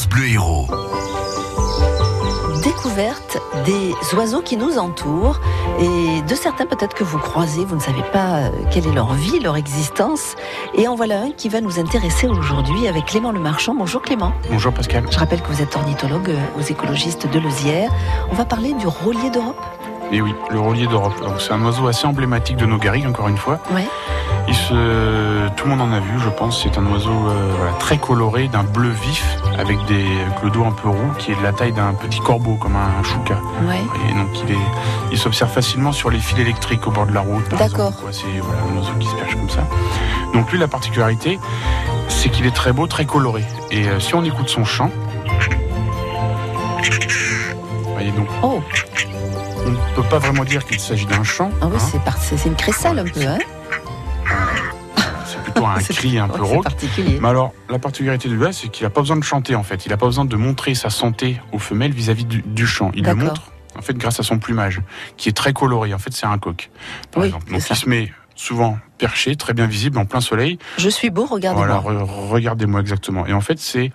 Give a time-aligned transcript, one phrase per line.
[0.00, 0.66] France Bleu Héros.
[2.62, 5.40] Découverte des oiseaux qui nous entourent
[5.78, 9.12] et de certains peut-être que vous croisez, vous ne savez pas euh, quelle est leur
[9.12, 10.36] vie, leur existence.
[10.74, 13.74] Et en voilà un qui va nous intéresser aujourd'hui avec Clément Le Marchand.
[13.74, 14.32] Bonjour Clément.
[14.50, 15.04] Bonjour Pascal.
[15.10, 17.90] Je rappelle que vous êtes ornithologue euh, aux écologistes de Lezière.
[18.30, 19.60] On va parler du rôlier d'Europe.
[20.12, 21.12] Et oui, le rôlier d'Europe.
[21.38, 23.60] C'est un oiseau assez emblématique de nos garrigues, encore une fois.
[23.72, 23.86] Ouais.
[24.48, 25.48] Il se...
[25.56, 26.62] Tout le monde en a vu, je pense.
[26.62, 29.24] C'est un oiseau euh, voilà, très coloré, d'un bleu vif,
[29.58, 30.04] avec, des...
[30.26, 32.76] avec le dos un peu roux, qui est de la taille d'un petit corbeau, comme
[32.76, 33.00] un.
[33.68, 33.80] Ouais.
[34.08, 34.58] Et donc il, est...
[35.12, 37.48] il s'observe facilement sur les fils électriques au bord de la route.
[37.48, 37.92] par D'accord.
[38.10, 39.64] C'est voilà, un oiseau qui se perche comme ça.
[40.32, 41.38] Donc lui, la particularité,
[42.08, 43.44] c'est qu'il est très beau, très coloré.
[43.70, 44.90] Et euh, si on écoute son chant,
[47.84, 48.62] vous voyez donc, Oh,
[49.66, 51.50] on ne peut pas vraiment dire qu'il s'agit d'un chant.
[51.60, 52.10] ah oui, hein.
[52.18, 53.38] c'est une crécelle un peu, hein
[55.52, 56.66] plutôt un cri un peu rauque.
[57.20, 59.86] Mais alors, la particularité de lui, c'est qu'il n'a pas besoin de chanter en fait.
[59.86, 62.90] Il n'a pas besoin de montrer sa santé aux femelles vis-à-vis du, du chant.
[62.94, 64.80] Il le montre en fait grâce à son plumage,
[65.16, 65.94] qui est très coloré.
[65.94, 66.70] En fait, c'est un coq,
[67.12, 67.50] par Oui, exemple.
[67.52, 70.58] Donc, il se met souvent perché, très bien visible, en plein soleil.
[70.78, 71.78] Je suis beau, regardez-moi.
[71.80, 73.26] Voilà, re- regardez-moi exactement.
[73.26, 73.92] Et en fait, c'est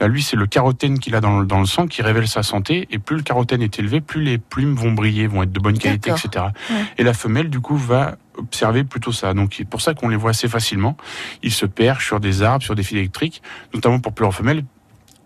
[0.00, 2.42] là, lui, c'est le carotène qu'il a dans le, dans le sang qui révèle sa
[2.42, 2.88] santé.
[2.90, 5.78] Et plus le carotène est élevé, plus les plumes vont briller, vont être de bonne
[5.78, 6.46] qualité, etc.
[6.70, 6.76] Ouais.
[6.98, 9.34] Et la femelle, du coup, va observer plutôt ça.
[9.34, 10.96] Donc, c'est pour ça qu'on les voit assez facilement.
[11.42, 13.42] Ils se perchent sur des arbres, sur des fils électriques,
[13.74, 14.64] notamment pour plusieurs femelles.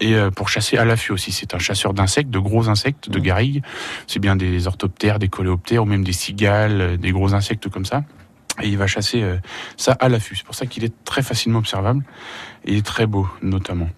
[0.02, 1.30] Et euh, pour chasser à l'affût aussi.
[1.30, 3.22] C'est un chasseur d'insectes, de gros insectes, de Mm.
[3.22, 3.62] garrigues.
[4.06, 7.84] C'est bien des orthoptères, des coléoptères ou même des cigales, euh, des gros insectes comme
[7.84, 8.04] ça.
[8.62, 9.36] Et il va chasser euh,
[9.76, 10.36] ça à l'affût.
[10.36, 12.04] C'est pour ça qu'il est très facilement observable
[12.64, 13.88] et il est très beau, notamment.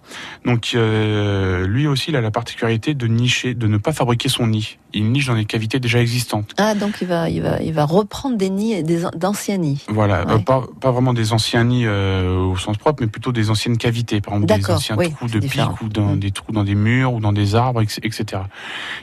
[0.45, 4.47] Donc, euh, lui aussi, il a la particularité de nicher, de ne pas fabriquer son
[4.47, 4.77] nid.
[4.93, 6.51] Il niche dans des cavités déjà existantes.
[6.57, 9.83] Ah, donc il va, il va, il va reprendre des nids, des an- d'anciens nids.
[9.89, 10.33] Voilà, Ouais.
[10.35, 13.77] Euh, pas, pas vraiment des anciens nids euh, au sens propre, mais plutôt des anciennes
[13.77, 16.19] cavités, par exemple des anciens oui, trous de pics ou dans Mm.
[16.19, 18.43] des trous dans des murs ou dans des arbres, etc.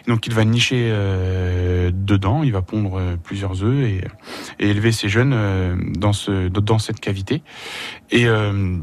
[0.06, 0.90] Donc il va nicher
[1.92, 4.04] dedans, il va pondre plusieurs œufs et,
[4.58, 5.32] et élever ses jeunes
[5.96, 7.42] dans, ce, dans cette cavité.
[8.10, 8.76] Et euh,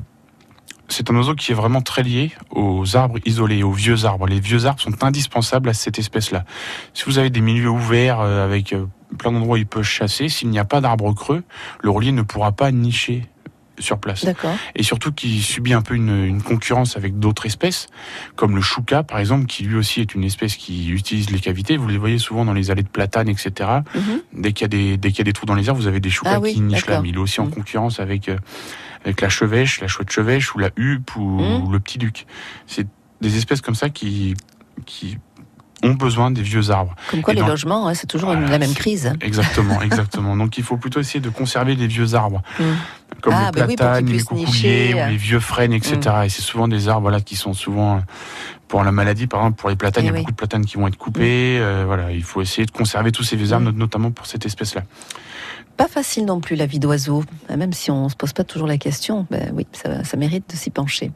[0.89, 4.27] c'est un oiseau qui est vraiment très lié aux arbres isolés, aux vieux arbres.
[4.27, 6.45] Les vieux arbres sont indispensables à cette espèce-là.
[6.93, 8.85] Si vous avez des milieux ouverts euh, avec euh,
[9.17, 11.43] plein d'endroits où il peut chasser, s'il n'y a pas d'arbres creux,
[11.81, 13.25] le roulier ne pourra pas nicher
[13.79, 14.25] sur place.
[14.75, 17.87] Et surtout qu'il subit un peu une, une concurrence avec d'autres espèces,
[18.35, 21.77] comme le chouca par exemple, qui lui aussi est une espèce qui utilise les cavités.
[21.77, 23.51] Vous les voyez souvent dans les allées de platanes, etc.
[23.95, 24.01] Mhm.
[24.33, 25.87] Dès qu'il y a des dès qu'il y a des trous dans les arbres, vous
[25.87, 27.01] avez des choucas Ah oui, qui nichent là.
[27.01, 27.51] Mais il est aussi en Mm.
[27.51, 28.37] concurrence avec euh,
[29.03, 31.63] avec la chevêche, la chouette chevêche ou la huppe ou, Mm.
[31.63, 32.25] ou le petit duc.
[32.65, 32.87] C'est
[33.21, 34.33] des espèces comme ça qui
[34.85, 35.17] qui
[35.83, 36.95] ont besoin des vieux arbres.
[37.11, 39.13] Comme quoi, Et les logements, hein, c'est toujours Voilà, la même crise.
[39.21, 40.35] Exactement, exactement.
[40.35, 42.63] Donc il faut plutôt essayer de conserver les vieux arbres, Mm.
[43.31, 44.93] Comme Ah, les bah platanes, les coucouliers.
[44.93, 44.97] Mm.
[45.07, 45.97] ou les vieux frênes, etc.
[46.25, 47.99] Et c'est souvent des arbres voilà, qui sont souvent euh,
[48.67, 50.19] pour la maladie, par exemple pour les platanes, Eh il y a oui.
[50.19, 51.57] beaucoup de platanes qui vont être coupées.
[51.59, 53.77] euh, voilà, il faut essayer de conserver tous ces vieux arbres, Mm.
[53.77, 54.83] notamment pour cette espèce-là.
[55.75, 57.23] Pas facile non plus la vie d'oiseau,
[57.55, 59.27] même si on se pose pas toujours la question.
[59.29, 61.11] Ben oui, ça, ça mérite de s'y pencher.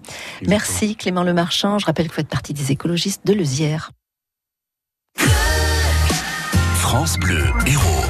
[0.48, 1.80] Merci Clément Le Marchand.
[1.80, 3.90] Je rappelle que vous faites partie des écologistes de Lezière.
[6.76, 8.06] France Bleu Héros.